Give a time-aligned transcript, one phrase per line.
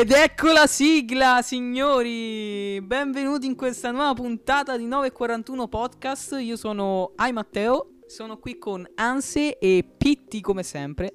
[0.00, 2.80] Ed ecco la sigla, signori!
[2.80, 6.38] Benvenuti in questa nuova puntata di 941 Podcast.
[6.40, 11.12] Io sono Ai Matteo, sono qui con Anse e Pitti come sempre.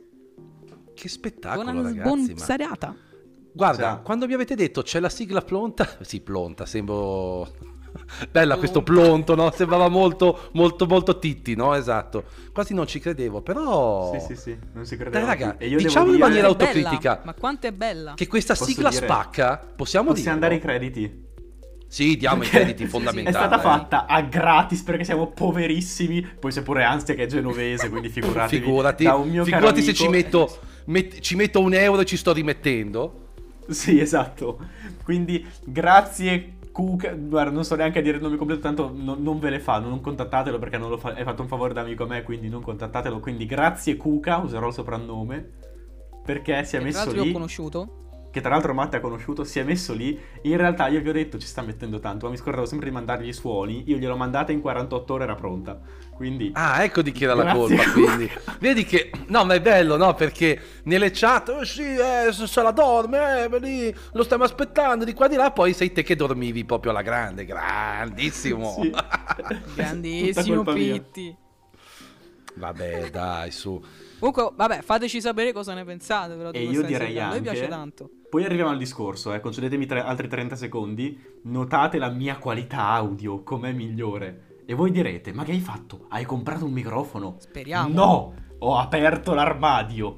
[0.93, 2.07] Che spettacolo, Buona ragazzi.
[2.07, 2.95] buon ma- serata.
[3.51, 4.01] Guarda, Ciao.
[4.03, 7.47] quando mi avete detto c'è la sigla plonta, sì, plonta, sembro
[8.31, 9.51] bella questo plonto, no?
[9.51, 11.73] Sembrava molto molto molto titti, no?
[11.75, 12.23] Esatto.
[12.53, 15.25] Quasi non ci credevo, però Sì, sì, sì, non si credeva.
[15.25, 17.21] Dai, raga, E io diciamo in maniera dire, È bella, autocritica.
[17.25, 18.13] Ma quanto è bella?
[18.15, 20.17] che questa Posso sigla dire- spacca, possiamo dire.
[20.17, 21.23] possiamo dare i crediti.
[21.87, 23.33] Sì, diamo i crediti sì, fondamentali.
[23.35, 26.21] È stata fatta a gratis perché siamo poverissimi.
[26.39, 28.61] Poi c'è pure Ansia che è genovese, quindi figuratevi.
[28.63, 32.05] Figurati, da un mio caro figurati se ci metto, met- ci metto un euro e
[32.05, 33.29] ci sto rimettendo.
[33.69, 34.59] Sì, esatto.
[35.03, 37.13] Quindi grazie Cuca.
[37.13, 39.79] Guarda, non so neanche dire il nome completo, tanto no- non ve le fa.
[39.79, 42.49] Non contattatelo perché non lo fa- hai fatto un favore da amico a me, quindi
[42.49, 43.21] non contattatelo.
[43.21, 45.51] Quindi grazie Cuca, userò il soprannome.
[46.25, 47.31] Perché si è tra messo lì.
[47.31, 48.04] conosciuto.
[48.35, 50.19] Che tra l'altro Matte ha conosciuto, si è messo lì.
[50.41, 52.93] In realtà io vi ho detto ci sta mettendo tanto, ma mi scordavo sempre di
[52.93, 53.85] mandargli i suoni.
[53.87, 55.79] Io gliel'ho mandata in 48 ore era pronta.
[56.13, 58.29] Quindi Ah, ecco di chi era la colpa, quindi.
[58.59, 59.09] Vedi che...
[59.27, 60.13] No, ma è bello, no?
[60.15, 65.13] Perché nelle chat, oh sì, eh, se la dorme, eh, lì, lo stiamo aspettando di
[65.13, 68.79] qua di là, poi sei te che dormivi proprio alla grande, grandissimo.
[68.81, 68.91] Sì.
[69.75, 70.91] Grandissimo colpa mia.
[70.91, 71.35] Pitti.
[72.55, 73.81] Vabbè, dai, su.
[74.17, 76.35] Comunque, vabbè, fateci sapere cosa ne pensate.
[76.35, 77.23] Però, E io direi sigla.
[77.25, 78.09] A noi anche- piace tanto.
[78.29, 81.17] Poi arriviamo al discorso, eh, concedetemi tre- altri 30 secondi.
[81.43, 84.61] Notate la mia qualità audio, com'è migliore.
[84.65, 86.05] E voi direte, ma che hai fatto?
[86.09, 87.35] Hai comprato un microfono?
[87.37, 87.93] Speriamo.
[87.93, 90.17] No, ho aperto l'armadio.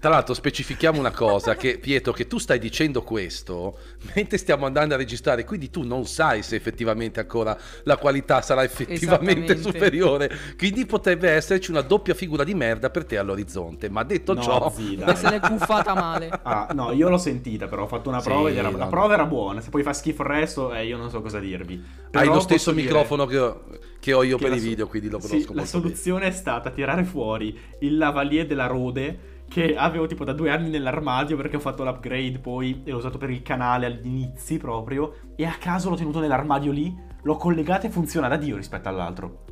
[0.00, 3.78] Tra l'altro specifichiamo una cosa, che Pietro, che tu stai dicendo questo
[4.14, 8.62] mentre stiamo andando a registrare, quindi tu non sai se effettivamente ancora la qualità sarà
[8.62, 14.34] effettivamente superiore, quindi potrebbe esserci una doppia figura di merda per te all'orizzonte, ma detto
[14.34, 14.70] No, ciò...
[14.70, 15.16] zi, Che dai.
[15.16, 16.38] se l'è buffata male.
[16.42, 18.86] Ah, no, io l'ho sentita, però ho fatto una Sì, prova ed era, no, la
[18.86, 19.60] prova era buona.
[19.60, 21.82] Se poi fa schifo il resto, eh, io non so cosa dirvi.
[22.12, 23.64] Hai Però lo stesso posso dire microfono che ho,
[23.98, 25.96] che ho io che per i so- video, quindi lo sì, conosco La molto bene.
[25.96, 30.68] soluzione è stata tirare fuori il lavalier della Rode che avevo tipo da due anni
[30.68, 35.32] nell'armadio perché ho fatto l'upgrade poi e l'ho usato per il canale agli inizi proprio
[35.34, 39.44] e a caso l'ho tenuto nell'armadio lì, l'ho collegato e funziona da Dio rispetto all'altro.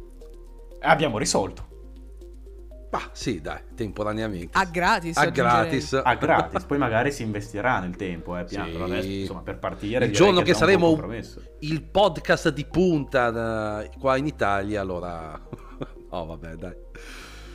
[0.81, 1.75] E abbiamo risolto.
[2.91, 4.57] Ah, sì, dai, temporaneamente.
[4.57, 5.17] A gratis.
[5.17, 6.01] A gratis.
[6.03, 8.83] A gratis, poi magari si investirà nel tempo, eh, piano, Sì.
[8.83, 10.99] adesso insomma per partire Il giorno che buon saremo
[11.61, 15.39] il podcast di punta eh, qua in Italia, allora...
[16.11, 16.75] oh, vabbè, dai.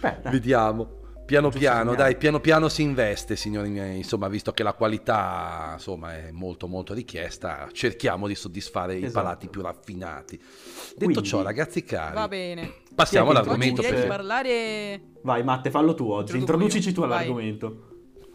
[0.02, 0.32] Beh, dai.
[0.32, 1.00] Vediamo.
[1.32, 3.96] Piano piano, dai, piano piano si investe, signori miei.
[3.96, 9.14] Insomma, visto che la qualità, insomma, è molto molto richiesta, cerchiamo di soddisfare i Esatto.
[9.24, 10.36] palati più raffinati.
[10.36, 12.74] Detto Quindi- ciò, ragazzi cari, Va bene.
[12.94, 14.08] passiamo Oggi all'argomento perché...
[14.08, 15.02] parlare.
[15.22, 16.94] Vai Matte, fallo tu oggi, Introduco introducici io.
[16.96, 17.10] tu Vai.
[17.12, 17.86] all'argomento.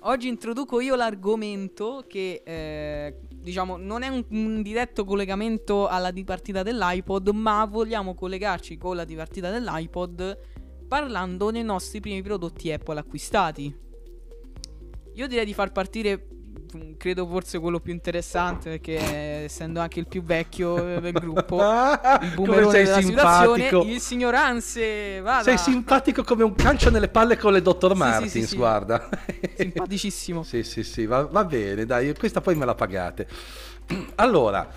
[0.00, 6.62] Oggi introduco io l'argomento che, eh, diciamo, non è un, un diretto collegamento alla dipartita
[6.62, 10.38] dell'iPod, ma vogliamo collegarci con la dipartita dell'iPod
[10.86, 13.84] parlando dei nostri primi prodotti Apple acquistati.
[15.14, 16.26] Io direi di far partire,
[16.76, 21.56] mm, credo forse quello più interessante, perché essendo anche il più vecchio eh, del gruppo,
[22.20, 25.42] il boomerone sei della situazione, il signor Anse, vada.
[25.42, 27.88] Sei simpatico come un calcio nelle palle con le Dr.
[27.88, 28.56] Sì, sì, Martins, sì, sì.
[28.56, 29.08] guarda.
[29.56, 30.42] Simpaticissimo.
[30.44, 33.26] Sì, sì, sì, va, va bene, dai, questa poi me la pagate.
[34.16, 34.68] Allora,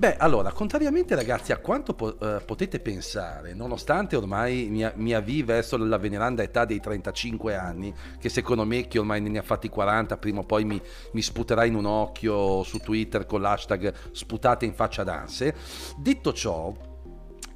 [0.00, 5.42] beh, allora, contrariamente ragazzi a quanto po- eh, potete pensare, nonostante ormai mi, mi avvii
[5.42, 9.68] verso la veneranda età dei 35 anni, che secondo me chi ormai ne ha fatti
[9.68, 10.80] 40, prima o poi mi,
[11.12, 15.54] mi sputerà in un occhio su Twitter con l'hashtag sputate in faccia danse,
[15.98, 16.72] detto ciò,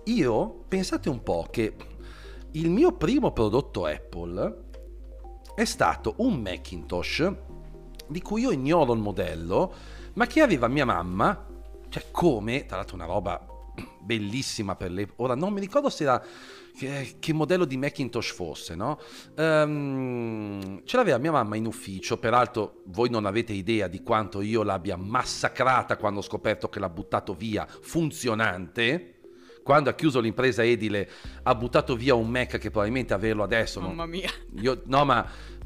[0.05, 1.75] io pensate un po' che
[2.51, 4.65] il mio primo prodotto Apple
[5.55, 7.33] è stato un Macintosh
[8.07, 9.73] di cui io ignoro il modello,
[10.13, 11.53] ma che aveva mia mamma,
[11.95, 13.47] cioè come, tra l'altro una roba
[14.01, 15.09] bellissima per le...
[15.17, 16.21] Ora non mi ricordo se era...
[16.77, 18.99] Che, che modello di Macintosh fosse, no?
[19.37, 24.65] Ehm, ce l'aveva mia mamma in ufficio, peraltro voi non avete idea di quanto io
[24.65, 29.21] l'abbia massacrata quando ho scoperto che l'ha buttato via funzionante.
[29.63, 31.09] Quando ha chiuso l'impresa edile
[31.45, 34.31] ha buttato via un Mac che probabilmente averlo adesso non, Mamma mia.
[34.61, 35.25] io, no, ma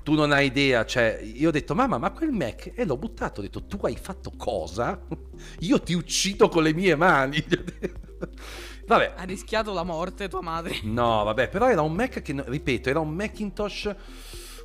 [0.08, 3.40] tu non hai idea, cioè, io ho detto, mamma, ma quel Mac, e l'ho buttato,
[3.40, 4.98] ho detto, tu hai fatto cosa?
[5.60, 7.44] Io ti uccido con le mie mani.
[8.86, 10.78] Vabbè, Ha rischiato la morte tua madre.
[10.84, 13.94] no, vabbè, però era un Mac che, ripeto, era un Macintosh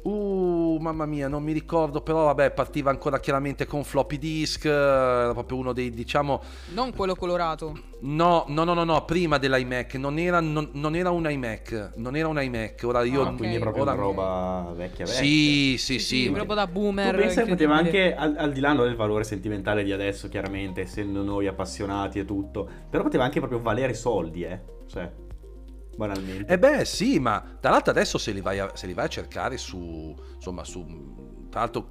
[0.03, 5.31] Uh, mamma mia, non mi ricordo, però vabbè, partiva ancora chiaramente con floppy disk, era
[5.31, 6.41] proprio uno dei, diciamo...
[6.73, 7.73] Non quello colorato.
[8.01, 12.17] No, no, no, no, no prima dell'iMac, non era, non, non era un iMac, non
[12.17, 13.21] era un iMac, ora io...
[13.21, 15.21] Ah, quindi è proprio ora- una roba vecchia vecchia.
[15.23, 16.25] Sì, sì, sì.
[16.25, 17.15] ma- proprio da boomer.
[17.15, 20.81] Tu pensa che poteva anche, al, al di là del valore sentimentale di adesso, chiaramente,
[20.81, 24.59] essendo noi appassionati e tutto, però poteva anche proprio valere soldi, eh.
[24.85, 25.09] Cioè,
[25.95, 26.51] banalmente.
[26.51, 29.57] Eh beh, sì, ma tra l'altro adesso se li vai a, li vai a cercare
[29.57, 30.85] su, insomma, su,
[31.49, 31.89] tra l'altro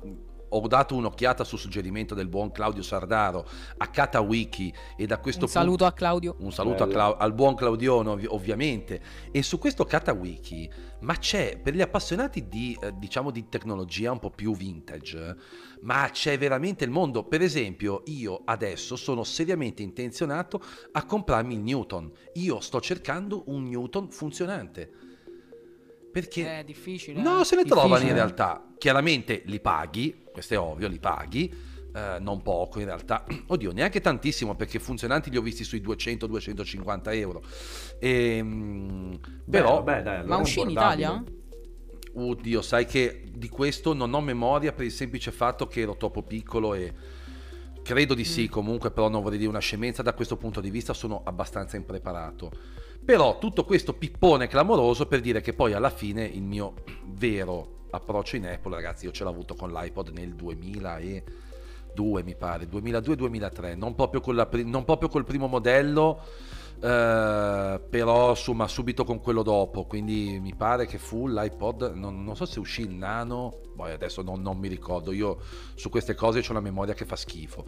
[0.54, 3.46] ho dato un'occhiata su suggerimento del buon Claudio Sardaro
[3.76, 6.37] a KataWiki e da questo Un saluto a Claudio.
[6.40, 6.99] Un saluto a Bello.
[6.99, 9.00] Clau- al buon Claudione ovvi- ovviamente
[9.31, 10.70] e su questo KataWiki
[11.00, 15.37] ma c'è per gli appassionati di eh, diciamo di tecnologia un po' più vintage
[15.82, 20.62] ma c'è veramente il mondo per esempio io adesso sono seriamente intenzionato
[20.93, 24.90] a comprarmi il Newton io sto cercando un Newton funzionante
[26.12, 27.20] perché È difficile.
[27.20, 27.44] No, eh.
[27.44, 28.64] se ne trovano in realtà.
[28.79, 31.53] Chiaramente li paghi, questo è ovvio, li paghi.
[31.94, 37.14] eh, non poco in realtà, oddio, neanche tantissimo perché funzionanti li ho visti sui 200-250
[37.14, 37.43] euro.
[37.99, 40.70] Ehm, Beh, però, vabbè, dai, allora Ma uscì in.
[40.70, 41.23] Italia?
[42.14, 46.23] oddio, sai che di questo non ho memoria per il semplice fatto che ero troppo
[46.23, 46.93] piccolo e
[47.82, 50.02] credo di sì, comunque, però non vorrei dire una scemenza.
[50.02, 52.50] Da questo punto di vista, sono abbastanza impreparato.
[53.05, 56.75] Però tutto questo pippone clamoroso per dire che poi alla fine il mio
[57.06, 62.69] vero approccio in Apple, ragazzi, io ce l'ho avuto con l'iPod nel 2002, mi pare,
[62.69, 66.20] 2002-2003, non proprio, con la non proprio col primo modello,
[66.82, 72.34] eh, però insomma subito con quello dopo, quindi mi pare che fu l'iPod, non, non
[72.34, 75.38] so se uscì il nano, poi adesso non, non mi ricordo, io
[75.75, 77.64] su queste cose ho una memoria che fa schifo.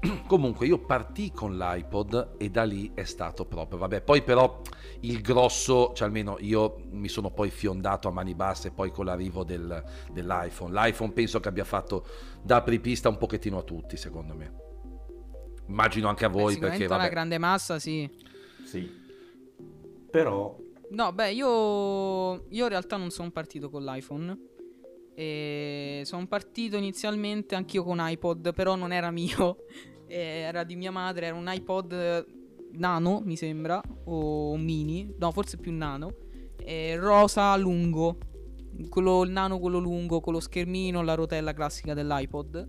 [0.26, 4.62] Comunque io partì con l'iPod e da lì è stato proprio, vabbè, poi però
[5.00, 9.44] il grosso, cioè almeno io mi sono poi fiondato a mani basse poi con l'arrivo
[9.44, 10.72] del- dell'iPhone.
[10.72, 12.06] L'iPhone penso che abbia fatto
[12.42, 14.52] da apripista un pochettino a tutti, secondo me.
[15.66, 17.12] Immagino anche a Beh, voi sicuramente perché vabbè.
[17.12, 18.23] grande massa, sì.
[18.78, 19.02] Sì.
[20.10, 20.56] Però,
[20.90, 24.38] No, beh, io, io in realtà non sono partito con l'iPhone.
[25.14, 29.58] E sono partito inizialmente anch'io con iPod, però non era mio.
[30.06, 32.26] Era di mia madre, era un iPod
[32.72, 36.14] nano, mi sembra, o mini, no, forse più nano.
[36.96, 38.18] rosa lungo.
[38.90, 42.68] Quello, il nano, quello lungo, con lo schermino, la rotella classica dell'iPod.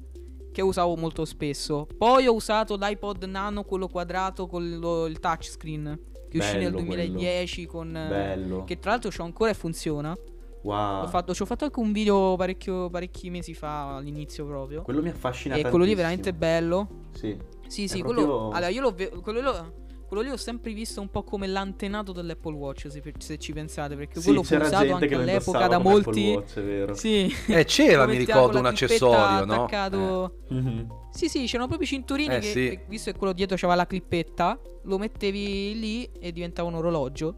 [0.55, 1.85] Che usavo molto spesso.
[1.97, 5.99] Poi ho usato l'iPod nano, quello quadrato con lo- il touchscreen.
[6.29, 7.03] Che uscì nel Bello quello.
[7.03, 7.91] 2010 con...
[7.91, 8.63] bello.
[8.63, 10.15] che tra l'altro c'ho ancora e funziona.
[10.63, 11.01] Wow.
[11.01, 14.81] L'ho fatto, ci ho fatto anche un video parecchio, parecchi mesi fa, all'inizio proprio.
[14.83, 16.31] Quello mi affascina e quello lì è tantissimo.
[16.31, 16.87] veramente bello.
[17.11, 17.37] Sì.
[17.67, 18.21] Sì, sì, È quello.
[18.23, 19.73] proprio- Allora, io l'ho quello, lo-
[20.07, 23.95] quello lì ho sempre visto un po' come l'antenato dell'Apple Watch, se, se ci pensate,
[23.95, 26.31] perché Sì, quello fu usato anche all'epoca da molti.
[26.33, 26.93] Watch, è vero.
[26.93, 27.33] Sì.
[27.47, 29.53] Eh, c'era, mi ricordo, un accessorio, no?
[29.65, 30.87] attaccato- Mhm.
[31.11, 32.79] Sì, sì, c'erano proprio i cinturini Eh, che, sì.
[32.87, 37.35] visto che quello dietro c'aveva la clippetta, lo mettevi lì e diventava un orologio.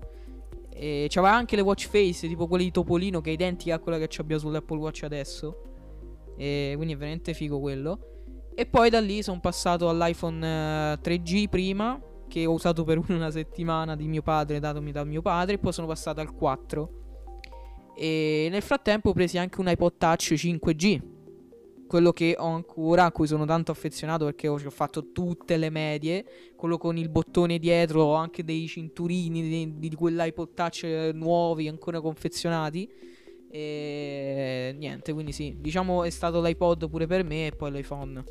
[0.79, 3.97] E c'aveva anche le watch face, tipo quelle di Topolino, che è identica a quella
[3.97, 5.61] che abbiamo sull'Apple Watch adesso.
[6.37, 7.99] E quindi è veramente figo quello.
[8.53, 13.31] E poi da lì sono passato all'iPhone eh, 3G prima, che ho usato per una
[13.31, 17.05] settimana di mio padre, datomi da mio padre, e poi sono passato al 4.
[17.95, 21.15] E nel frattempo ho preso anche un iPod Touch 5G.
[21.87, 26.25] Quello che ho ancora, a cui sono tanto affezionato perché ho, fatto tutte le medie.
[26.55, 32.01] Quello con il bottone dietro, ho anche dei cinturini di, di quell'iPod Touch nuovi, ancora
[32.01, 32.87] confezionati.
[33.49, 38.23] E niente, quindi sì, diciamo è stato l'iPod pure per me e poi l'iPhone.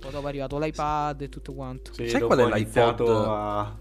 [0.00, 1.92] Poi dopo è arrivato l'iPad e tutto quanto.
[1.92, 3.00] Sì, Sai qual è l'iPod?
[3.08, 3.76] a...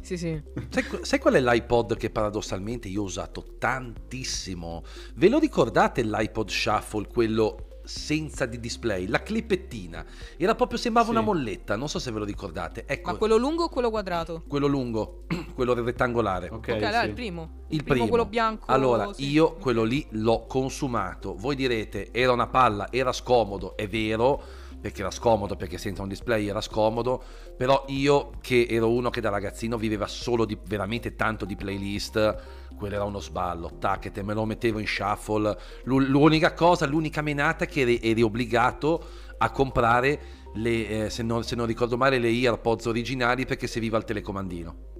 [0.00, 0.40] Sì, sì.
[0.70, 4.82] Sai, sai qual è l'iPod che paradossalmente io ho usato tantissimo?
[5.14, 9.06] Ve lo ricordate l'iPod Shuffle, quello senza di display?
[9.06, 10.04] La clippettina.
[10.36, 11.12] Era proprio, sembrava Sì.
[11.14, 12.84] una molletta, non so se ve lo ricordate.
[12.86, 14.42] Ecco, Ma quello lungo o quello quadrato?
[14.46, 15.24] quello lungo,
[15.54, 16.48] quello rettangolare.
[16.50, 17.06] Ok, Ok, allora sì.
[17.08, 17.50] il primo.
[17.68, 18.06] Il primo.
[18.08, 18.66] quello bianco.
[18.68, 19.28] Allora, sì.
[19.28, 21.34] io quello lì l'ho consumato.
[21.36, 24.42] Voi direte, era una palla, era scomodo, è vero,
[24.80, 27.22] perché era scomodo, perché senza un display era scomodo,
[27.56, 32.74] però io che ero uno che da ragazzino viveva solo di veramente tanto di playlist,
[32.76, 35.56] quello era uno sballo, taccete, me lo mettevo in shuffle.
[35.84, 39.04] L'u- L'unica cosa, l'unica menata è che eri, eri obbligato
[39.38, 40.20] a comprare
[40.54, 44.95] le, eh, se, non, se non ricordo male, le AirPods originali perché serviva il telecomandino.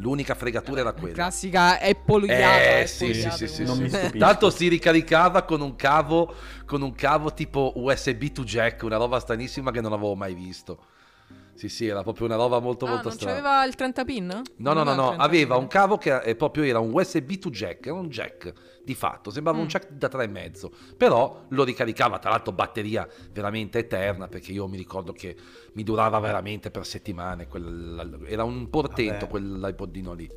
[0.00, 1.14] L'unica fregatura era quella.
[1.14, 3.82] Classica Apple Eh, Apple sì, sì, sì, sì, Non sì.
[3.82, 4.18] mi stupisco.
[4.18, 9.20] Tanto si ricaricava con un cavo, con un cavo tipo USB to jack, una roba
[9.20, 10.78] stranissima che non avevo mai visto.
[11.60, 13.34] Sì, sì, era proprio una roba molto Ah, molto non strana.
[13.36, 14.26] c'aveva il 30 pin?
[14.56, 15.62] No, no, no, no, 30 aveva pin?
[15.62, 18.50] un cavo che è proprio era un USB to jack, era un jack
[18.82, 19.68] di fatto, sembrava un Mm.
[19.68, 25.12] jack da 3,5, però lo ricaricava, tra l'altro batteria veramente eterna, perché io mi ricordo
[25.12, 25.36] che
[25.74, 29.28] mi durava veramente per settimane, quel- era un portento Vabbè.
[29.28, 30.30] quell'iPodino lì.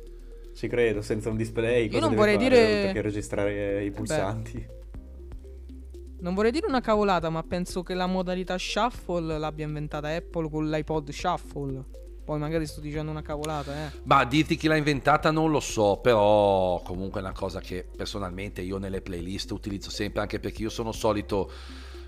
[0.54, 1.88] Ci credo, senza un display.
[1.88, 4.66] cosa non vorrei fare, dire- che registrare i pulsanti.
[6.24, 10.70] Non vorrei dire una cavolata, ma penso che la modalità shuffle l'abbia inventata Apple con
[10.70, 11.84] l'iPod shuffle.
[12.24, 13.90] Poi magari sto dicendo una cavolata, eh.
[14.04, 18.62] Ma dirti chi l'ha inventata non lo so, però comunque è una cosa che personalmente
[18.62, 21.52] io nelle playlist utilizzo sempre, anche perché io sono solito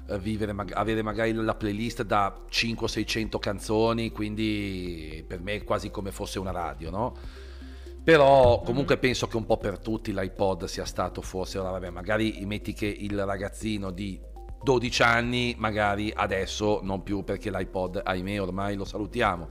[0.08, 6.10] eh, vivere, avere magari la playlist da 500-600 canzoni, quindi per me è quasi come
[6.10, 7.16] fosse una radio, no?
[8.06, 12.40] Però comunque penso che un po' per tutti l'iPod sia stato forse, ora vabbè, magari
[12.46, 14.16] metti che il ragazzino di
[14.62, 19.48] 12 anni, magari adesso non più perché l'iPod, ahimè, ormai lo salutiamo.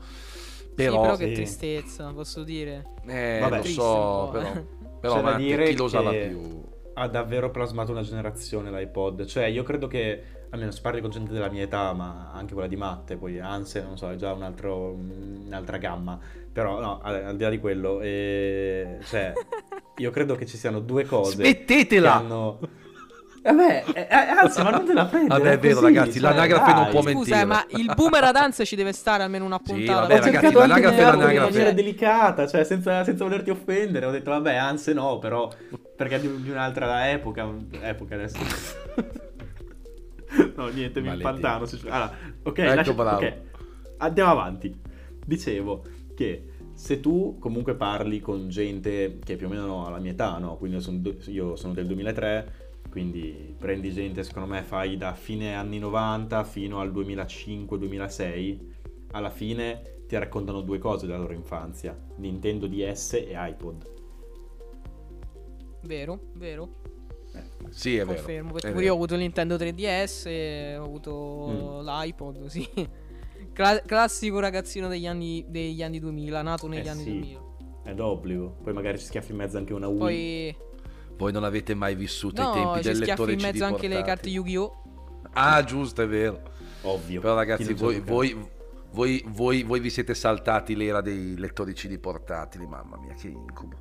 [0.74, 1.34] Però, sì, però che sì.
[1.34, 2.94] tristezza, posso dire.
[3.06, 3.58] eh, Vabbè.
[3.58, 4.66] lo so, però, eh.
[5.02, 6.64] però C'è da ma dire chi lo usava più?
[6.94, 9.26] Ha davvero plasmato una generazione l'iPod.
[9.26, 12.68] Cioè, io credo che, almeno si parli con gente della mia età, ma anche quella
[12.68, 16.18] di Matte, poi Anse, non so, è già un altro- un'altra gamma.
[16.52, 19.34] Però, no, al, al di là di quello, eh, cioè,
[19.98, 21.36] io credo che ci siano due cose.
[21.42, 22.16] che Smettetela!
[22.16, 22.60] hanno...
[23.46, 25.40] Vabbè, eh, eh, anzi, ma non te la prendere.
[25.40, 26.92] Vabbè, è vero, così, ragazzi, cioè, l'anagrafe non dai.
[26.92, 27.40] può Scusa, mentire.
[27.42, 30.00] eh, ma il boomer ad Anse ci deve stare almeno una puntata.
[30.02, 31.52] vabbè, Ho ragazzi, l'anagrafe è farlo in l'anagrafe.
[31.52, 34.08] maniera delicata, cioè senza, senza volerti offendere.
[34.08, 35.48] Ho detto, vabbè, anzi no, però
[35.96, 37.48] perché di, di un'altra epoca.
[37.82, 38.38] Epoca adesso.
[40.56, 41.66] no, niente, mi impantano.
[41.66, 43.26] se- Allora, ok, Ecco, lascia- bravo.
[43.26, 43.34] ok,
[43.98, 44.74] andiamo avanti.
[45.26, 45.84] Dicevo
[46.16, 50.38] che se tu comunque parli con gente che più o meno ha la mia età,
[50.38, 50.58] no?
[50.58, 52.54] Quindi io sono, io sono del 2003,
[52.90, 58.60] quindi prendi gente, secondo me fai da fine anni 90 fino al 2005-2006,
[59.12, 63.94] alla fine ti raccontano due cose della loro infanzia, Nintendo DS e iPod.
[65.84, 66.70] Vero, vero.
[67.70, 68.16] Sì, è vero.
[68.16, 68.52] Confermo.
[68.52, 68.86] Perché è pure vero.
[68.86, 72.68] io ho avuto il Nintendo 3DS, ho avuto l'iPod, sì.
[73.54, 77.12] Cla- classico ragazzino degli anni, degli anni 2000, nato negli Eh anni sì.
[77.12, 77.40] 2000.
[77.84, 79.98] È d'obbligo, poi magari ci schiaffi in mezzo anche una Wii.
[79.98, 80.56] Poi,
[81.18, 83.64] Voi non avete mai vissuto i no, tempi ci del schiaffi lettore in CD mezzo
[83.64, 84.16] anche le portatile.
[84.16, 84.84] carte Yu-Gi-Oh!
[85.34, 86.42] Ah, giusto, è vero.
[86.82, 87.22] Ovvio.
[87.22, 88.50] Però ragazzi, ci voi, voi,
[88.92, 93.78] voi, voi, voi vi siete saltati l'era dei lettori CD portatili, mamma mia, che incubo.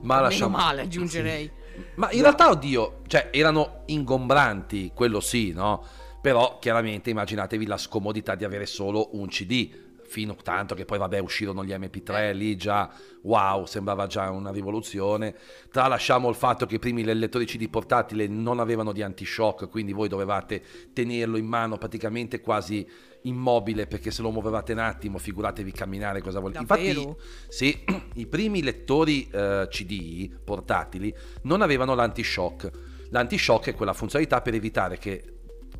[0.00, 0.56] Ma Meno lasciamo...
[0.56, 1.50] male, aggiungerei.
[1.96, 5.84] Ma in realtà, oddio, cioè erano ingombranti, quello sì, no?
[6.20, 11.18] Però chiaramente immaginatevi la scomodità di avere solo un CD, fino tanto che poi vabbè
[11.18, 12.90] uscirono gli MP3 lì già,
[13.22, 15.34] wow, sembrava già una rivoluzione.
[15.70, 20.08] Tralasciamo il fatto che i primi lettori CD portatili non avevano di anti-shock, quindi voi
[20.08, 20.62] dovevate
[20.92, 22.88] tenerlo in mano praticamente quasi
[23.24, 26.60] immobile perché se lo muovevate un attimo figuratevi camminare cosa volete.
[26.60, 27.14] Infatti
[27.48, 32.70] sì, i primi lettori eh, CD portatili non avevano l'anti-shock.
[33.10, 35.34] L'anti-shock è quella funzionalità per evitare che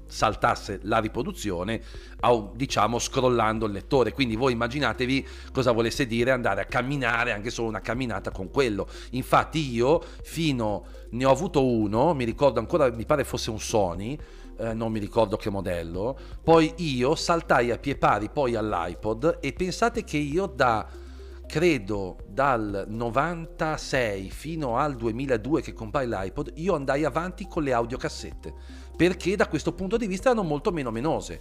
[0.07, 1.81] saltasse la riproduzione
[2.55, 7.69] diciamo scrollando il lettore quindi voi immaginatevi cosa volesse dire andare a camminare anche solo
[7.69, 13.07] una camminata con quello infatti io fino ne ho avuto uno mi ricordo ancora mi
[13.07, 14.17] pare fosse un Sony
[14.59, 19.53] eh, non mi ricordo che modello poi io saltai a pie pari poi all'iPod e
[19.53, 20.87] pensate che io da
[21.47, 28.53] credo dal 96 fino al 2002 che comprai l'iPod, io andai avanti con le audiocassette,
[28.97, 31.41] perché da questo punto di vista erano molto meno menose.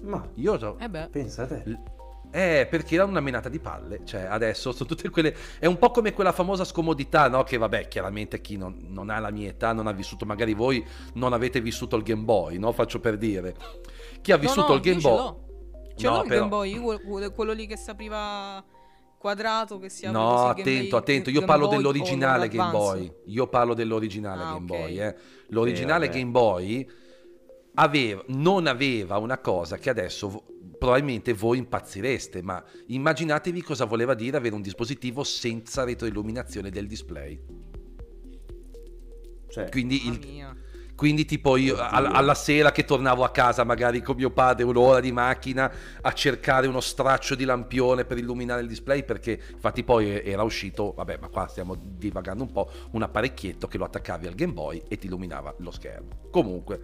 [0.00, 1.08] Ma Io so- Eh beh.
[1.10, 1.62] pensate.
[2.34, 5.32] Eh, perché era una menata di palle, cioè adesso sono tutte quelle...
[5.60, 7.44] È un po' come quella famosa scomodità, no?
[7.44, 10.84] Che vabbè, chiaramente chi non, non ha la mia età, non ha vissuto, magari voi
[11.12, 12.72] non avete vissuto il Game Boy, no?
[12.72, 13.54] Faccio per dire.
[14.20, 15.16] Chi ha vissuto no, no, il Game io ce Boy...
[15.16, 15.42] l'ho.
[16.10, 18.64] No, il però- Game Boy, quello, lì che si apriva
[19.16, 21.30] quadrato, che si apre No, attento, Boy- attento.
[21.30, 22.70] Io parlo Boy dell'originale Game.
[22.72, 23.12] Boy.
[23.26, 24.66] Io parlo dell'originale Ah, Game ok.
[24.66, 25.00] Boy.
[25.00, 25.14] Eh.
[25.50, 26.18] L'originale vabbè.
[26.18, 26.90] Game Boy
[27.74, 30.42] aveva, non aveva una cosa che adesso
[30.84, 37.40] probabilmente voi impazzireste, ma immaginatevi cosa voleva dire avere un dispositivo senza retroilluminazione del display.
[39.48, 40.56] Cioè, Quindi, il-
[40.94, 41.86] quindi tipo io Oddio.
[41.86, 45.72] al- alla sera che tornavo a casa magari con mio padre un'ora di macchina
[46.02, 50.92] a cercare uno straccio di lampione per illuminare il display perché infatti poi era uscito,
[50.96, 54.82] vabbè ma qua stiamo divagando un po', un apparecchietto che lo attaccavi al Game Boy
[54.88, 56.08] e ti illuminava lo schermo.
[56.30, 56.80] Comunque,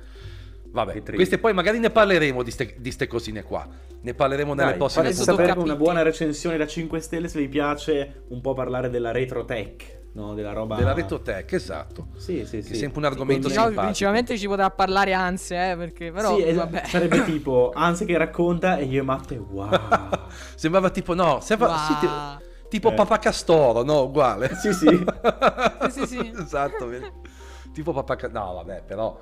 [0.73, 3.67] vabbè, queste poi magari ne parleremo di ste, di ste cosine qua,
[4.03, 7.39] ne parleremo nelle Dai, prossime farete Adesso sapere una buona recensione da 5 stelle se
[7.39, 9.99] vi piace un po' parlare della retro tech.
[10.13, 10.35] no?
[10.35, 10.75] Della roba...
[10.77, 12.09] Della retrotech, esatto.
[12.17, 12.73] Sì, sì, Che sì.
[12.73, 13.81] è sempre un argomento Sì, simpatico.
[13.83, 16.83] principalmente ci potrà parlare Anse, eh, perché però sì, vabbè.
[16.87, 19.69] sarebbe tipo Anse che racconta e io e Matte, wow.
[20.57, 22.39] Sembrava tipo, no, sembrava, sì, ti- Wow.
[22.69, 22.95] tipo Eh.
[22.95, 24.51] Papà Castoro, no, uguale.
[24.57, 24.87] sì, sì.
[25.91, 26.33] Sì, sì, sì.
[26.41, 26.89] esatto,
[27.73, 28.45] tipo Papà Castoro.
[28.45, 29.21] No, vabbè, però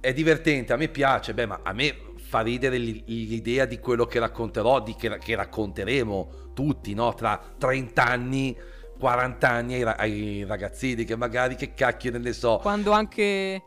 [0.00, 4.18] è divertente, a me piace, beh, ma a me fa ridere l'idea di quello che
[4.18, 7.14] racconterò, di che, che racconteremo tutti, no?
[7.14, 8.56] Tra 30 anni,
[8.98, 13.62] 40 anni ai, ai ragazzini che magari, che cacchio ne so, Quando anche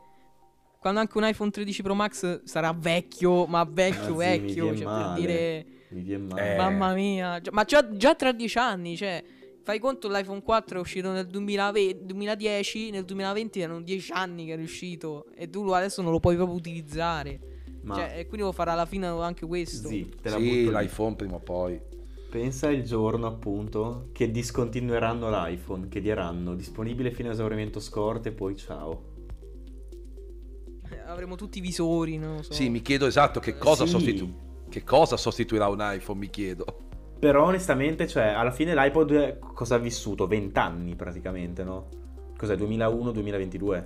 [0.78, 5.04] quando anche un iPhone 13 Pro Max sarà vecchio, ma vecchio, mi vecchio, cioè male.
[5.04, 6.54] per dire Mi viene male.
[6.54, 6.56] Eh.
[6.56, 9.22] mamma mia, Già- ma già, già tra dieci anni, cioè
[9.62, 14.54] fai conto l'iPhone 4 è uscito nel 2020 2010, nel 2020 erano 10 anni che
[14.54, 17.40] è uscito e tu lo- adesso non lo puoi proprio utilizzare.
[17.82, 19.88] Ma Cioè, e quindi lo farà alla fine anche questo.
[19.88, 20.84] Zì, te la sì, butto lì.
[20.84, 21.80] l'iPhone prima o poi.
[22.30, 28.32] Pensa il giorno appunto che discontinueranno l'iPhone, che diranno disponibile fino a esaurimento scorte e
[28.32, 29.10] poi ciao.
[30.90, 32.52] Eh, Avremo tutti i visori, non lo so.
[32.52, 33.90] Sì, mi chiedo esatto che cosa, Sì.
[33.90, 36.64] sostitu- che cosa sostituirà un iPhone, mi chiedo.
[37.22, 40.26] Però onestamente, cioè, alla fine l'iPod cosa ha vissuto?
[40.26, 41.86] 20 anni praticamente, no?
[42.36, 42.56] Cos'è?
[42.56, 43.84] 2001-2022?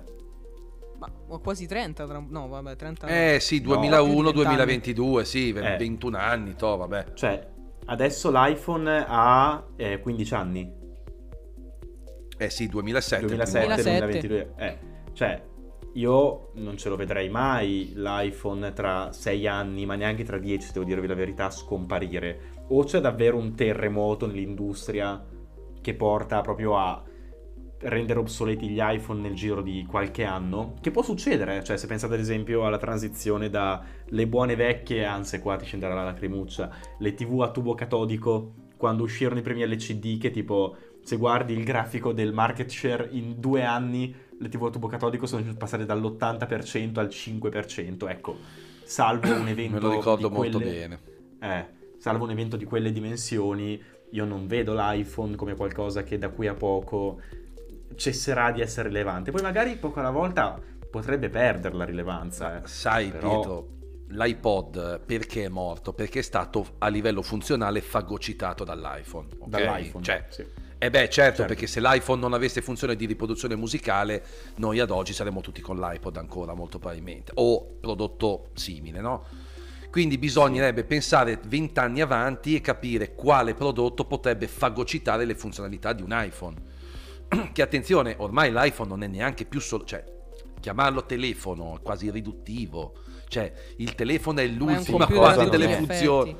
[0.97, 3.13] Ma quasi 30, tra- no vabbè 30 no.
[3.13, 5.77] Eh sì, No, 2001-2022, sì, Eh.
[5.77, 7.13] 21 anni, to, vabbè.
[7.13, 7.47] Cioè,
[7.85, 10.73] adesso l'iPhone ha eh, 15 anni.
[12.39, 13.23] Eh sì, 2007.
[13.23, 14.27] 2007, 2007.
[14.27, 14.53] 2022.
[14.57, 14.77] Eh,
[15.13, 15.43] cioè,
[15.93, 20.73] io non ce lo vedrei mai l'iPhone tra 6 anni, ma neanche tra 10, se
[20.73, 22.55] devo dirvi la verità, scomparire.
[22.69, 25.23] O c'è davvero un terremoto nell'industria
[25.81, 27.01] che porta proprio a
[27.79, 32.15] rendere obsoleti gli iPhone nel giro di qualche anno, che può succedere, cioè se pensate
[32.15, 37.13] ad esempio alla transizione da le buone vecchie, anzi qua ti scenderà la lacrimuccia, le
[37.13, 42.11] TV a tubo catodico, quando uscirono i primi LCD che tipo se guardi il grafico
[42.11, 47.07] del market share in due anni, le TV a tubo catodico sono passate dall'80% al
[47.07, 48.37] 5%, ecco,
[48.83, 50.99] salvo un evento Me lo ricordo molto quelle- bene.
[51.39, 51.65] eh,
[51.97, 56.47] salvo un evento di quelle dimensioni, io non vedo l'iPhone come qualcosa che da qui
[56.47, 57.19] a poco
[57.95, 59.31] cesserà di essere rilevante.
[59.31, 62.57] Poi magari poco alla volta potrebbe perdere la rilevanza.
[62.63, 62.67] eh.
[62.67, 63.67] Sai Però- Pietro,
[64.09, 65.93] l'iPod perché è morto?
[65.93, 69.27] Perché è stato a livello funzionale fagocitato dall'iPhone.
[69.39, 69.47] ok?
[69.49, 70.03] dall'iPhone.
[70.03, 70.45] Cioè, sì.
[70.77, 71.45] eh beh, certo, Certo.
[71.45, 74.23] perché se l'iPhone non avesse funzione di riproduzione musicale,
[74.57, 77.31] noi ad oggi saremmo tutti con l'iPod ancora, molto probabilmente.
[77.35, 79.25] O prodotto simile, no?
[79.89, 86.01] Quindi bisognerebbe pensare 20 anni avanti e capire quale prodotto potrebbe fagocitare le funzionalità di
[86.03, 86.55] un iPhone.
[87.51, 89.83] che attenzione, ormai l'iPhone non è neanche più solo...
[89.83, 90.03] Cioè,
[90.59, 92.93] chiamarlo telefono è quasi riduttivo.
[93.27, 96.35] Cioè, il telefono è l'ultima computer quasi a tutti delle funzioni.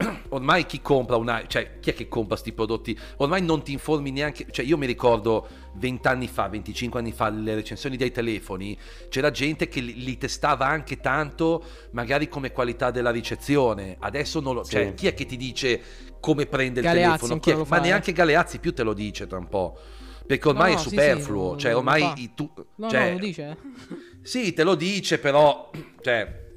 [0.30, 4.10] ormai chi compra una cioè chi è che compra questi prodotti ormai non ti informi
[4.10, 8.78] neanche cioè io mi ricordo 20 anni fa 25 anni fa le recensioni dei telefoni
[9.08, 14.54] c'era gente che li, li testava anche tanto magari come qualità della ricezione adesso non
[14.54, 14.72] lo Sì.
[14.72, 15.80] cioè chi è che ti dice
[16.20, 17.80] come prende il Galeazzi telefono è- ancora lo ma fa, eh.
[17.86, 19.78] neanche Galeazzi più te lo dice tra un po'
[20.26, 23.06] perché ormai No, è no, sì, superfluo sì, cioè lo- ormai i- tu, No, cioè,
[23.06, 23.56] no, lo dice.
[24.22, 26.48] sì te lo dice però cioè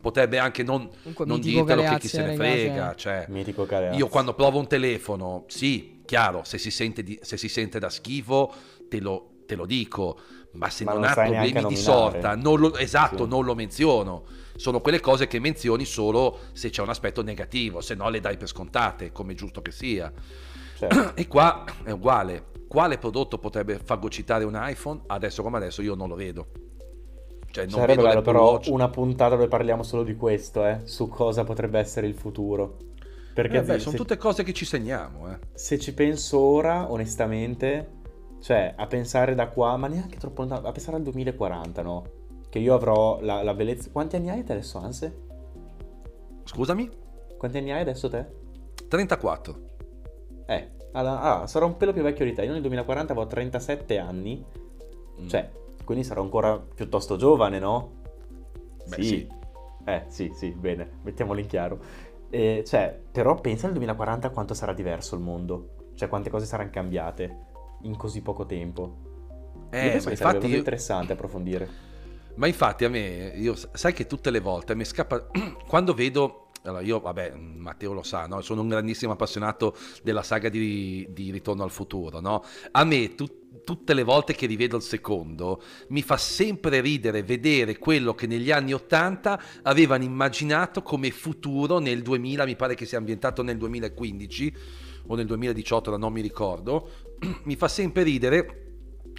[0.00, 3.98] potrebbe anche non, Comunque non dirtelo che chi se ne frega cioè Mitico Galeazzi.
[3.98, 7.88] io quando provo un telefono, sì, chiaro, se si sente, di- se si sente da
[7.90, 8.52] schifo,
[8.88, 10.18] te lo, te lo dico,
[10.52, 13.30] ma se Ma non, non ha problemi di sorta, non lo, esatto, Sì.
[13.30, 14.24] non lo menziono.
[14.56, 18.36] Sono quelle cose che menzioni solo se c'è un aspetto negativo, se no le dai
[18.36, 20.12] per scontate, come è giusto che sia.
[20.76, 22.46] Cioè, E qua è uguale.
[22.68, 25.00] Quale prodotto potrebbe fagocitare un iPhone?
[25.06, 26.48] Adesso come adesso io non lo vedo.
[27.50, 28.68] Cioè, non sarebbe bello però Watch.
[28.70, 32.76] una puntata dove parliamo solo di questo, eh, su cosa potrebbe essere il futuro.
[33.34, 35.38] Perché Eh beh, zii, sono se- tutte cose che ci segniamo, eh.
[35.54, 37.98] se ci penso ora, onestamente,
[38.40, 42.04] cioè a pensare da qua, ma neanche troppo lontano, a pensare al 2040, no?
[42.48, 43.88] Che io avrò la, la bellezza.
[43.92, 45.20] Quanti anni hai te adesso, Anse?
[46.44, 46.88] Scusami?
[47.36, 48.26] Quanti anni hai adesso te?
[48.88, 49.60] 34.
[50.46, 52.44] Eh, allora, allora, sarò un pelo più vecchio di te.
[52.44, 54.44] Io nel 2040 avevo 37 anni,
[55.20, 55.28] Mm.
[55.28, 55.48] cioè,
[55.90, 57.90] quindi sarò ancora piuttosto giovane, no?
[58.86, 59.26] Beh, sì.
[59.86, 61.80] Eh, sì, sì, bene, mettiamolo in chiaro.
[62.30, 65.90] Eh, cioè, però pensa nel 2040 quanto sarà diverso il mondo.
[65.96, 67.36] Cioè, quante cose saranno cambiate
[67.82, 68.98] in così poco tempo.
[69.70, 71.68] Eh, Io penso ma che infatti, io- interessante approfondire.
[72.36, 75.26] ma infatti a me, io, sai che tutte le volte mi scappa,
[75.66, 78.40] quando vedo, allora io, vabbè, Matteo lo sa, no?
[78.42, 82.44] sono un grandissimo appassionato della saga di, di Ritorno al futuro, no?
[82.72, 87.78] A me tu- tutte le volte che rivedo il secondo mi fa sempre ridere vedere
[87.78, 92.98] quello che negli anni 80 avevano immaginato come futuro nel 2000, mi pare che sia
[92.98, 94.54] ambientato nel 2015
[95.06, 96.90] o nel 2018, ora non mi ricordo,
[97.44, 98.59] mi fa sempre ridere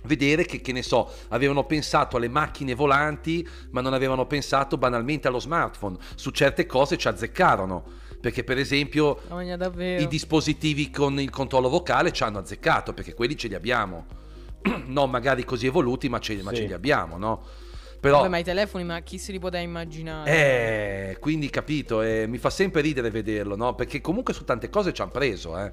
[0.04, 5.28] vedere che, che ne so, avevano pensato alle macchine volanti, ma non avevano pensato banalmente
[5.28, 5.98] allo smartphone.
[6.16, 8.00] Su certe cose ci azzeccarono.
[8.22, 9.20] Perché, per esempio,
[10.00, 14.06] i dispositivi con il controllo vocale ci hanno azzeccato, perché quelli ce li abbiamo.
[14.86, 16.58] non magari così evoluti, ma ce, ma Sì.
[16.58, 17.44] ce li abbiamo, no?
[18.00, 20.32] Però, Vabbè, ma i telefoni, ma chi se li poteva immaginare?
[21.12, 23.74] eh, quindi capito, eh, mi fa sempre ridere vederlo, no?
[23.76, 25.72] Perché comunque su tante cose ci hanno preso, eh.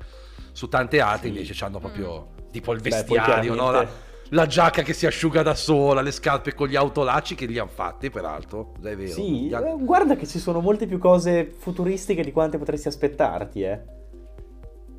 [0.53, 1.35] Su tante altre Sì.
[1.35, 3.71] invece ci hanno proprio tipo il Beh, vestiario, no?
[3.71, 3.87] La,
[4.31, 7.71] la giacca che si asciuga da sola, le scarpe con gli autolacci che li hanno
[7.73, 8.73] fatti, peraltro.
[8.83, 9.11] È vero.
[9.12, 12.88] Sì, Gli han- eh, guarda che ci sono molte più cose futuristiche di quante potresti
[12.88, 13.97] aspettarti, eh.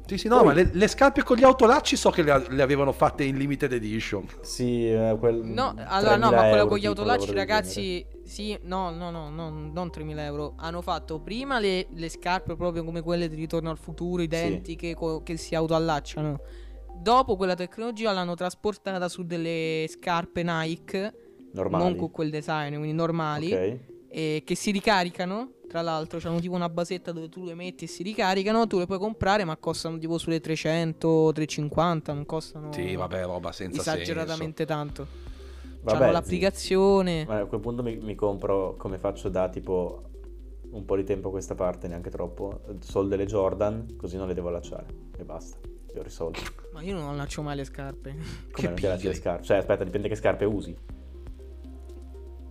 [0.05, 2.63] Sì, sì, no, Poi- ma le, le scarpe con gli autolacci so che le, le
[2.63, 4.25] avevano fatte in limited edition.
[4.41, 5.35] Sì, eh, quel...
[5.35, 9.49] No, allora no, 3.000 ma quello con gli autolacci, ragazzi, sì, no, no, no, no,
[9.51, 10.53] non 3.000 euro.
[10.57, 15.21] Hanno fatto prima le, le scarpe proprio come quelle di Ritorno al futuro, identiche, co-
[15.21, 16.39] che si autoallacciano.
[17.01, 21.13] Dopo quella tecnologia l'hanno trasportata su delle scarpe Nike.
[21.51, 21.83] Normali.
[21.83, 23.77] non con quel design, quindi normali, Ok.
[24.09, 25.53] e che si ricaricano.
[25.67, 28.65] Tra l'altro, hanno tipo una basetta dove tu le metti e si ricaricano.
[28.67, 33.51] Tu le puoi comprare, ma costano tipo sulle 300, 350, non costano Sì, vabbè, roba
[33.51, 34.01] senza senso.
[34.01, 35.07] esageratamente tanto.
[35.81, 36.11] Vabbè, C'hanno sì.
[36.11, 37.25] l'applicazione.
[37.27, 40.03] Ma a quel punto mi, mi compro, come faccio da tipo
[40.71, 44.33] un po' di tempo a questa parte, neanche troppo, sol delle Jordan, così non le
[44.33, 44.85] devo allacciare.
[45.17, 45.57] E basta.
[45.93, 46.41] Li ho risolti.
[46.79, 48.15] Ma io non allaccio mai le scarpe.
[48.51, 49.43] Come non ti allacci le scarpe?
[49.43, 50.73] Cioè, aspetta, dipende che scarpe usi.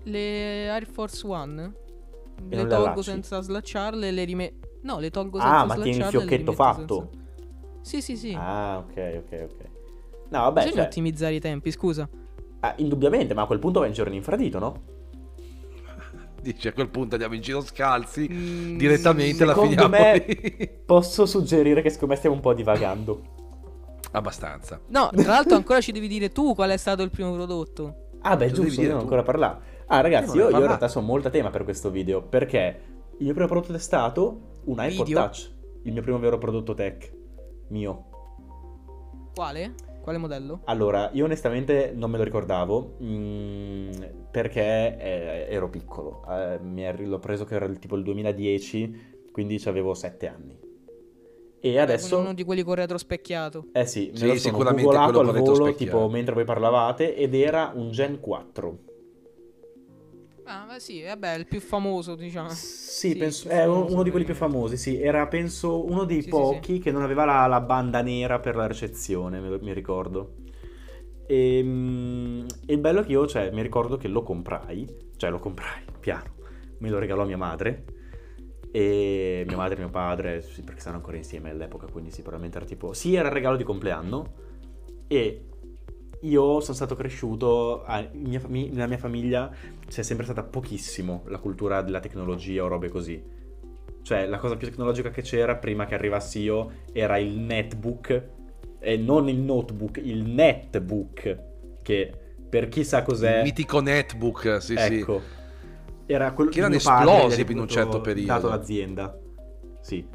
[0.02, 1.72] Le Air Force One E
[2.50, 3.02] le le tolgo allacci?
[3.04, 4.68] senza slacciarle e le rimetto.
[4.82, 7.10] No, le tolgo senza Ah, ma tieni il slacciarle le fiocchetto fatto.
[7.10, 8.34] senza- Sì, sì, sì.
[8.36, 9.64] Ah, ok, ok, ok.
[10.28, 12.06] No, vabbè, Bisogna cioè, ottimizzare i tempi, scusa.
[12.60, 14.82] ah, indubbiamente, ma a quel punto vai in giro in infradito, no?
[16.42, 20.70] Dice a quel punto andiamo in giro scalzi, Mm, direttamente la secondo finiamo me- lì.
[20.84, 23.36] Posso suggerire che secondo me stiamo un po' divagando.
[24.12, 24.80] Abbastanza.
[24.88, 28.06] No, tra l'altro ancora ci devi dire tu qual è stato il primo prodotto.
[28.22, 29.04] Ah, beh, Lo devi giusto, dire devo tu.
[29.04, 29.58] ancora parlare.
[29.86, 32.80] Ah, ragazzi, non io, io in realtà sono molto a tema per questo video, perché
[33.18, 35.20] il mio primo prodotto è stato un iPod Video?
[35.20, 35.50] Touch,
[35.84, 37.12] il mio primo vero prodotto tech,
[37.68, 38.04] mio.
[39.34, 39.74] Quale?
[40.02, 40.60] Quale modello?
[40.64, 43.90] Allora, io onestamente non me lo ricordavo, mm,
[44.30, 46.24] perché eh, ero piccolo.
[46.28, 50.58] Eh, mi è- l'ho preso che era il- tipo il 2010, quindi avevo 7 anni.
[51.60, 52.18] E adesso...
[52.18, 53.66] Uno di quelli con retrospecchiato.
[53.72, 57.14] Eh sì, Sì, me lo sono sicuramente googolato quello al volo, tipo mentre voi parlavate,
[57.16, 58.78] ed era un Gen 4.
[60.44, 62.48] Ah, beh sì, vabbè, il più famoso, diciamo.
[62.48, 65.00] Sì, Sì, penso, è uno, famoso uno di quelli più famosi, sì.
[65.00, 68.56] Era, penso, uno dei Sì, sì, pochi che non aveva la, la banda nera per
[68.56, 70.34] la ricezione, me lo- mi ricordo.
[71.26, 75.30] E, mm, e il bello è che io, cioè, mi ricordo che lo comprai, cioè
[75.30, 76.34] lo comprai, piano,
[76.78, 77.84] me lo regalò mia madre.
[78.70, 82.92] E mia madre e mio padre, perché stanno ancora insieme all'epoca, quindi sicuramente era tipo...
[82.92, 84.34] Sì, era il regalo di compleanno.
[85.06, 85.44] E
[86.20, 89.50] io sono stato cresciuto, mia fami- nella mia famiglia
[89.86, 93.22] c'è sempre stata pochissimo la cultura della tecnologia o robe così.
[94.02, 98.22] Cioè, la cosa più tecnologica che c'era prima che arrivassi io era il netbook,
[98.80, 101.38] e non il notebook, il netbook,
[101.82, 102.12] che
[102.48, 103.38] per chi sa cos'è...
[103.38, 105.04] Il mitico netbook, sì, sì.
[106.10, 108.26] Era quello Che erano esplosi in un dato- certo periodo.
[108.32, 109.18] dato l'azienda.
[109.82, 110.06] Sì.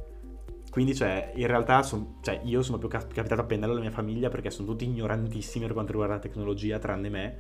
[0.72, 3.92] Quindi, cioè, in realtà son- cioè, io sono più cap- capitato a pennello alla mia
[3.92, 7.38] famiglia perché sono tutti ignorantissimi per quanto riguarda la tecnologia, tranne me.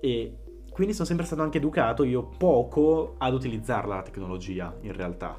[0.00, 0.36] E
[0.70, 5.38] quindi sono sempre stato anche educato io poco ad utilizzarla la tecnologia, in realtà.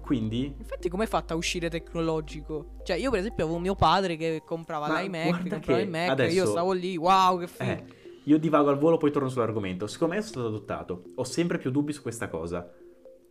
[0.00, 2.76] Quindi, Infatti, come hai fatto a uscire tecnologico?
[2.82, 6.06] Cioè, io, per esempio, avevo mio padre che comprava Ma l'iMac, comprava che il Mac,
[6.08, 7.70] e adesso- io stavo lì, wow, che figo.
[7.70, 7.84] eh,
[8.24, 9.86] io divago al volo, poi torno sull'argomento.
[9.86, 11.02] Secondo me sono stato adottato.
[11.16, 12.68] Ho sempre più dubbi su questa cosa.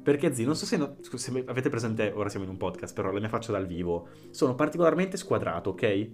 [0.01, 3.11] Perché, zi, non so se, no- se avete presente, ora siamo in un podcast, però
[3.11, 4.07] la mia faccia dal vivo.
[4.31, 6.09] Sono particolarmente squadrato, ok?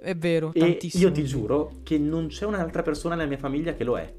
[0.00, 1.04] È vero, E tantissimo.
[1.04, 4.14] io ti giuro che non c'è un'altra persona nella mia famiglia che lo è.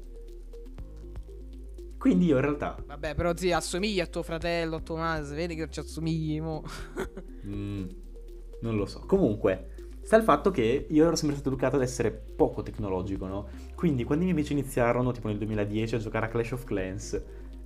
[1.98, 2.80] Quindi io in realtà...
[2.86, 6.62] Vabbè, però, zia, assomiglia a tuo fratello, a madre, vedi che ci assomigli, mo.
[7.44, 7.88] mm,
[8.60, 9.00] non lo so.
[9.00, 9.77] Comunque,
[10.08, 13.46] sta il fatto che io ero sempre stato educato ad essere poco tecnologico, no?
[13.74, 17.12] Quindi quando i miei amici iniziarono, tipo nel 2010, a giocare a Clash of Clans,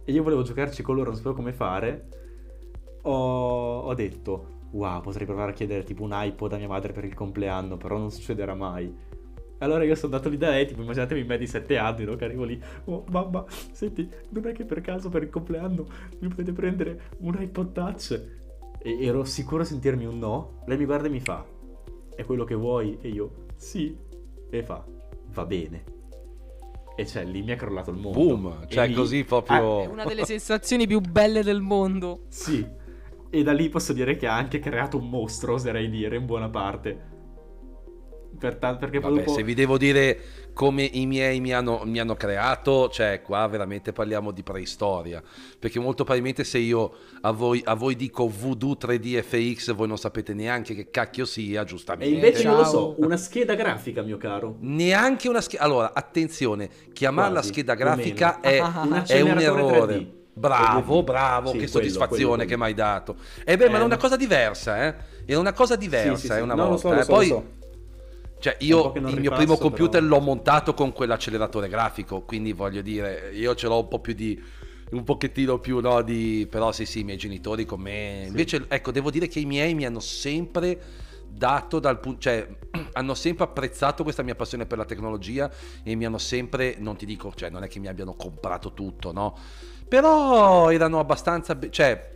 [0.04, 2.08] e io volevo giocarci con loro, non sapevo come fare,
[3.02, 7.04] ho, ho detto, wow, potrei provare a chiedere tipo un iPod a mia madre per
[7.04, 8.92] il compleanno, però non succederà mai.
[9.58, 12.16] Allora io sono andato lì da lei, tipo immaginatevi me di 7 anni, no?
[12.16, 15.86] Che arrivo lì, oh mamma, senti, non è che per caso per il compleanno
[16.18, 18.20] mi potete prendere un iPod Touch?
[18.82, 20.62] E ero sicuro a sentirmi un no.
[20.66, 21.60] Lei mi guarda e mi fa,
[22.14, 22.98] è quello che vuoi?
[23.00, 23.96] E io, sì.
[24.50, 24.84] E fa,
[25.28, 25.84] va bene.
[26.94, 28.18] E cioè, lì mi ha crollato il mondo.
[28.18, 29.82] Boom, E cioè lì- così proprio...
[29.82, 32.24] È una delle sensazioni più belle del mondo.
[32.28, 32.64] Sì.
[33.30, 36.50] E da lì posso dire che ha anche creato un mostro, oserei dire, in buona
[36.50, 37.10] parte.
[38.42, 39.32] Per ta- perché Vabbè, dopo...
[39.34, 40.18] se vi devo dire
[40.52, 45.22] come i miei mi hanno, mi hanno creato, cioè qua veramente parliamo di preistoria.
[45.58, 49.96] Perché molto probabilmente se io a voi, a voi dico Voodoo 3D FX, voi non
[49.96, 52.12] sapete neanche che cacchio sia, E giustamente.
[52.12, 52.70] invece io lo Ciao.
[52.70, 54.56] so, una scheda grafica, mio caro.
[54.58, 55.62] Neanche una scheda.
[55.62, 58.56] Allora, attenzione, chiamarla Quasi, scheda grafica meno.
[58.56, 59.06] è, Ah, ah, ah.
[59.06, 59.94] è un errore.
[59.96, 60.06] 3D.
[60.34, 61.04] Bravo, 3D.
[61.04, 62.88] bravo, Sì, che quello, soddisfazione quello, che mi hai quello.
[62.88, 63.16] dato.
[63.44, 64.94] E beh, ma Eh, è una cosa diversa, eh?
[65.26, 66.80] Era una cosa diversa, Sì, sì, eh, una No, lo volta.
[66.88, 67.02] so, lo eh.
[67.04, 67.44] so, lo Poi, so.
[68.42, 70.16] Cioè, io il mio primo computer però.
[70.16, 74.42] l'ho montato con quell'acceleratore grafico, quindi voglio dire, io ce l'ho un po' più di
[74.90, 78.24] un pochettino più no di però sì sì i miei genitori con me.
[78.26, 80.76] Invece ecco devo dire che i miei mi hanno sempre
[81.28, 82.48] dato dal punto cioè
[82.94, 85.48] hanno sempre apprezzato questa mia passione per la tecnologia
[85.84, 89.12] e mi hanno sempre non ti dico cioè non è che mi abbiano comprato tutto
[89.12, 89.38] no?
[89.86, 92.11] Però erano abbastanza cioè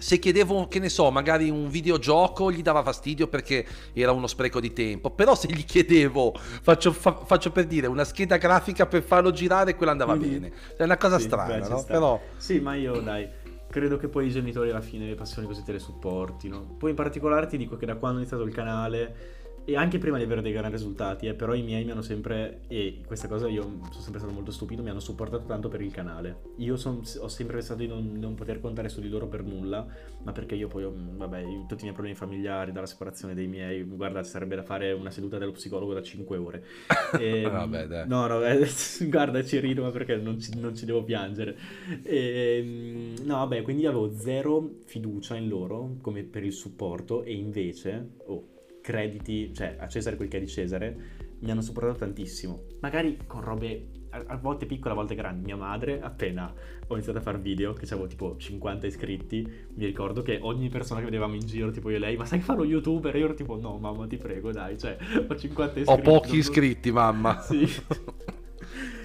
[0.00, 4.60] se chiedevo, che ne so, magari un videogioco gli dava fastidio perché era uno spreco
[4.60, 5.10] di tempo.
[5.10, 9.76] Però se gli chiedevo, faccio, fa- faccio per dire, una scheda grafica per farlo girare,
[9.76, 10.20] quella andava Mhm.
[10.20, 10.52] bene.
[10.76, 11.84] È una cosa Sì, strana, beh, no?
[11.84, 13.28] Però Sì, ma io dai,
[13.68, 16.74] credo che poi i genitori alla fine le passioni così te le supportino.
[16.78, 19.38] Poi in particolare ti dico che da quando ho iniziato il canale
[19.70, 22.62] e anche prima di avere dei grandi risultati, eh, però i miei mi hanno sempre,
[22.66, 25.92] e questa cosa io sono sempre stato molto stupido, mi hanno supportato tanto per il
[25.92, 26.40] canale.
[26.56, 29.86] Io son- ho sempre pensato di non, non poter contare su di loro per nulla,
[30.24, 33.84] ma perché io poi ho, vabbè, tutti i miei problemi familiari, dalla separazione dei miei,
[33.84, 36.64] guarda, ci sarebbe da fare una seduta dello psicologo da 5 ore.
[37.20, 38.08] E, Vabbè, dai.
[38.08, 38.66] No, no, eh,
[39.08, 41.56] guarda, ci rido, ma perché non ci, non ci devo piangere.
[42.02, 48.10] E, no, vabbè, quindi avevo zero fiducia in loro come per il supporto e invece,
[48.26, 48.46] oh,
[48.80, 50.96] crediti, cioè a Cesare quel che è di Cesare,
[51.40, 52.64] mi hanno supportato tantissimo.
[52.80, 55.44] Magari con robe a, volte piccole, a volte grandi.
[55.44, 56.52] Mia madre, appena
[56.86, 60.98] ho iniziato a fare video, che avevo tipo 50 iscritti, mi ricordo che ogni persona
[61.00, 63.14] che vedevamo in giro, tipo io e lei, ma sai che fa lo youtuber?
[63.14, 64.96] E io ero tipo, no mamma ti prego dai, cioè
[65.28, 65.88] ho 50 iscritti.
[65.88, 67.40] ho pochi iscritti, mamma.
[67.50, 67.66] Sì.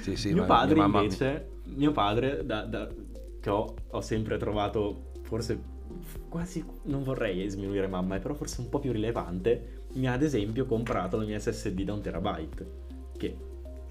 [0.01, 2.89] sì, sì, mio ma- padre mia invece, mio padre, da- da-
[3.39, 5.59] che ho, ho sempre trovato forse
[6.35, 10.21] quasi, non vorrei sminuire mamma, eh, però forse un po' più rilevante, mi ha ad
[10.23, 12.71] esempio comprato la mia SSD da un terabyte,
[13.17, 13.39] che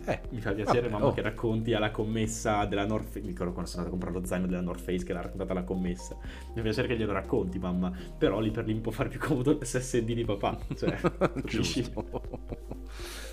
[0.07, 1.13] Eh, mi fa piacere vabbè, mamma oh.
[1.13, 4.27] che racconti alla commessa della North Face, mi ricordo quando sono andato a comprare lo
[4.31, 7.59] zaino della North Face che l'ha raccontata alla commessa, mi fa piacere che glielo racconti
[7.59, 11.01] mamma, però lì per lì mi può fare più comodo l'SSD di papà, cioè,
[11.45, 11.83] capisci?
[11.83, 12.05] Giusto.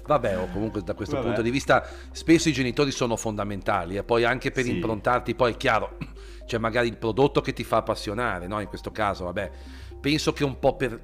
[0.06, 1.28] Vabbè, o comunque da questo Vabbè.
[1.28, 4.72] punto di vista spesso i genitori sono fondamentali e poi anche per Sì.
[4.72, 5.98] improntarti, poi è chiaro,
[6.46, 8.60] c'è magari il prodotto che ti fa appassionare, no?
[8.60, 9.52] In questo caso, vabbè,
[10.00, 11.00] penso che un po' per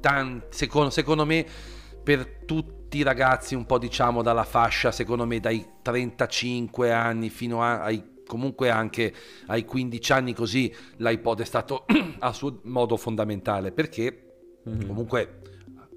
[0.00, 1.44] tanti, secondo, secondo me,
[2.02, 7.62] per tutti i ragazzi un po' diciamo dalla fascia, secondo me dai 35 anni fino
[7.62, 9.12] a- ai comunque anche
[9.46, 11.84] ai 15 anni così l'iPod è stato
[12.20, 14.26] a suo modo fondamentale perché
[14.64, 14.86] Mhm.
[14.86, 15.40] Comunque,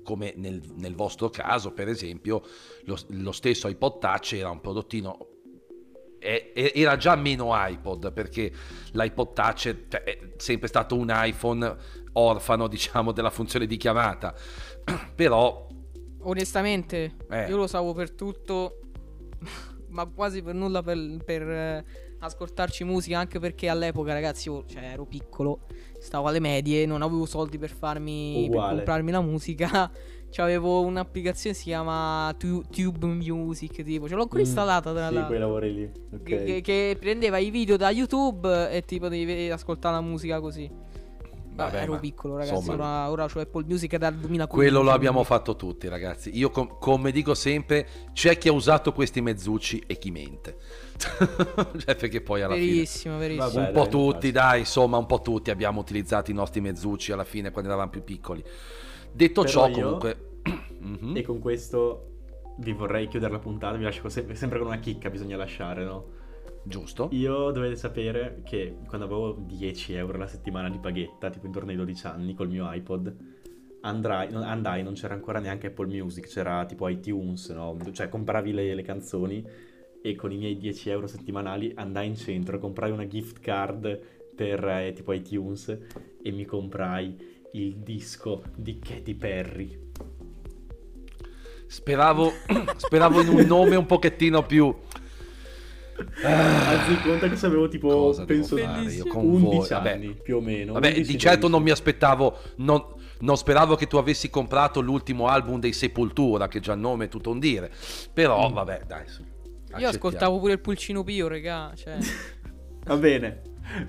[0.05, 2.41] come nel, nel vostro caso, per esempio,
[2.83, 5.27] lo, lo stesso iPod Touch era un prodottino.
[6.19, 8.51] e- Era già meno iPod perché
[8.93, 11.75] l'iPod Touch è, cioè, è sempre stato un iPhone
[12.13, 14.33] orfano, diciamo, della funzione di chiamata.
[15.15, 15.67] Però,
[16.27, 17.47] Onestamente, Eh.
[17.49, 18.79] io lo usavo per tutto,
[19.89, 21.85] ma quasi per nulla per, per, eh,
[22.25, 25.61] ascoltarci musica, anche perché all'epoca, ragazzi, io cioè, ero piccolo,
[25.99, 29.91] stavo alle medie, non avevo soldi per farmi per comprarmi la musica.
[30.35, 35.07] C'avevo un'applicazione che si chiama Tu- Tube Music, tipo, ce l'ho ancora Mm, installata tra
[35.09, 36.23] Sì, quei lavori lì, ok.
[36.23, 40.69] Che, che- prendeva i video da YouTube e tipo devi ascoltare la musica così.
[41.55, 42.55] Vabbè, ero ma, piccolo, ragazzi.
[42.55, 44.47] insomma, ora, ora c'ho Apple Music dal 2015.
[44.69, 46.37] quello lo abbiamo fatto tutti, ragazzi.
[46.37, 50.57] Io, com- come dico sempre, c'è chi ha usato questi mezzucci e chi mente.
[50.97, 52.65] cioè, perché poi alla fine.
[52.65, 53.47] Verissimo, verissimo.
[53.49, 53.67] Vabbè.
[53.67, 57.23] un po' dai, tutti, dai, insomma, un po' tutti abbiamo utilizzato i nostri mezzucci alla
[57.23, 58.43] fine quando eravamo più piccoli.
[59.11, 60.17] Detto Però ciò, io- comunque,
[60.85, 61.15] Mhm.
[61.17, 62.09] E con questo
[62.57, 66.05] vi vorrei chiudere la puntata, vi lascio sempre, sempre con una chicca, bisogna lasciare, no?
[66.65, 67.09] Giusto?
[67.11, 71.77] Io dovete sapere che quando avevo 10 euro la settimana di paghetta, tipo intorno ai
[71.77, 73.15] 12 anni, col mio iPod,
[73.81, 77.77] andrai, andai, non c'era ancora neanche Apple Music, c'era tipo iTunes, no?
[77.91, 79.47] Cioè compravi le, le canzoni
[80.01, 83.99] e con i miei 10 euro settimanali andai in centro, comprai una gift card
[84.35, 85.77] per eh, tipo iTunes
[86.21, 89.83] e mi comprai il disco di Katy Perry.
[91.67, 92.31] Speravo,
[92.77, 94.73] speravo in un nome un pochettino più.
[96.23, 99.13] Anzi, conta che avevo tipo, Cosa penso, io bellissimo.
[99.13, 99.67] con 11 voi?
[99.69, 100.73] Vabbè, anni più o meno.
[100.73, 101.51] Vabbè, 11, di certo 12.
[101.53, 102.83] non mi aspettavo, non,
[103.19, 107.07] non speravo che tu avessi comprato l'ultimo album dei Sepultura, che già il nome è
[107.07, 107.71] tutto un dire.
[108.13, 108.53] Però, Mm.
[108.53, 109.07] vabbè, dai.
[109.07, 109.27] su, Io
[109.67, 109.87] accettiamo.
[109.89, 111.71] ascoltavo pure il pulcino Pio, regà.
[111.75, 111.97] Cioè.
[112.85, 113.41] Va bene,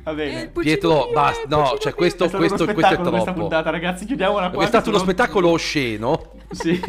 [0.05, 0.49] va Eh, bene.
[0.49, 3.41] Pulcino Pietro, basta, eh, il no, cioè questo, È questo, questo è spettacolo questa troppo.
[3.41, 4.07] puntata, ragazzi.
[4.07, 4.65] Chiudiamola qua.
[4.65, 6.33] È stato uno se no- spettacolo osceno.
[6.51, 6.81] Sì.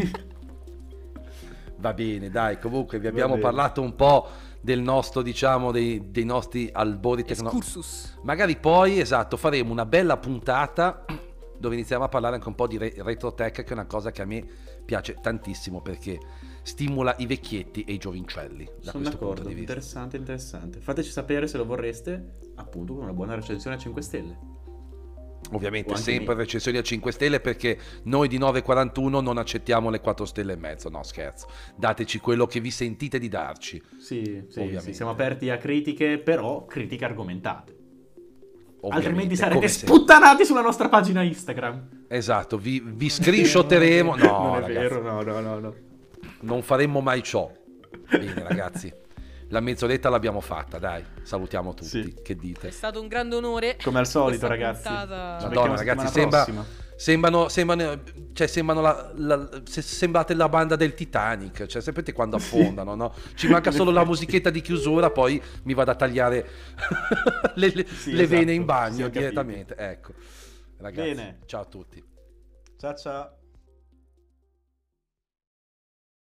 [1.79, 4.27] Va bene, dai, comunque vi abbiamo parlato un po'
[4.61, 7.77] del nostro, diciamo, dei, dei nostri albori tecnologici.
[7.79, 8.19] Excursus.
[8.23, 11.05] Magari poi, esatto, faremo una bella puntata
[11.57, 14.11] dove iniziamo a parlare anche un po' di re- retro tech, che è una cosa
[14.11, 14.45] che a me
[14.85, 16.19] piace tantissimo perché
[16.61, 18.69] stimola i vecchietti e i giovincelli.
[18.83, 19.59] Da Sono d'accordo, di vista.
[19.61, 20.79] interessante, interessante.
[20.79, 24.37] Fateci sapere se lo vorreste, appunto, con una buona recensione a 5 stelle.
[25.51, 26.39] Ovviamente sempre meno.
[26.39, 30.89] recensioni a 5 stelle perché noi di 941 non accettiamo le 4 stelle e mezzo,
[30.89, 31.47] no scherzo.
[31.75, 33.81] Dateci quello che vi sentite di darci.
[33.97, 34.81] Sì, sì, Ovviamente.
[34.81, 37.75] sì, siamo aperti a critiche, però critiche argomentate.
[38.79, 42.05] Ovviamente, Altrimenti sarete sputtanati sulla nostra pagina Instagram.
[42.07, 44.15] Esatto, vi, vi screenshotteremo.
[44.15, 45.75] No, non è ragazzi, vero, no, no, no, no.
[46.41, 47.51] non faremmo mai ciò.
[48.09, 48.93] Bene, ragazzi.
[49.49, 51.03] La mezz'oretta l'abbiamo fatta, dai.
[51.23, 51.89] Salutiamo tutti.
[51.89, 52.15] Sì.
[52.21, 52.67] Che dite?
[52.67, 53.77] È stato un grande onore.
[53.81, 54.83] Come al solito, ragazzi.
[54.87, 56.65] puntata- Madonna, ragazzi, sembra, prossima.
[56.97, 58.01] sembrano, sembrano,
[58.33, 63.13] cioè, sembrano la, la- se- sembrate la banda del Titanic, cioè, sapete quando affondano, no?
[63.35, 66.45] Ci manca solo la musichetta di chiusura, poi mi vado a tagliare
[67.55, 69.19] le, le- Sì, le vene esatto, in sì, bagno capito.
[69.19, 69.75] direttamente.
[69.77, 70.13] Ecco,
[70.79, 71.39] ragazzi, Bene.
[71.45, 72.03] ciao a tutti.
[72.77, 73.36] Ciao ciao.